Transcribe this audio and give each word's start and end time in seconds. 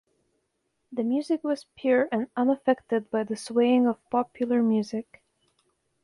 The 0.91 1.03
music 1.03 1.43
was 1.43 1.67
pure 1.75 2.09
and 2.11 2.25
unaffected 2.35 3.11
by 3.11 3.23
the 3.23 3.35
swaying 3.35 3.85
of 3.85 3.97
popular 4.09 4.63
music. 4.63 5.21